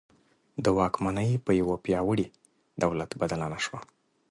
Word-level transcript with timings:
د 0.63 0.65
واکمني 0.77 1.29
پر 1.45 1.51
یوه 1.61 1.75
پیاوړي 1.85 2.27
دولت 2.83 3.09
بدله 3.21 3.45
نه 3.53 3.59
شوه. 3.65 3.79